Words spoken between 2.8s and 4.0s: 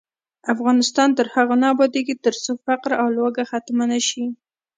او لوږه ختمه